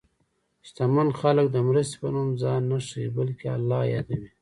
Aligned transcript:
شتمن 0.67 1.09
خلک 1.19 1.45
د 1.51 1.57
مرستې 1.67 1.95
په 2.01 2.07
نوم 2.13 2.29
ځان 2.41 2.61
نه 2.71 2.77
ښيي، 2.87 3.07
بلکې 3.17 3.45
الله 3.57 3.81
یادوي. 3.93 4.29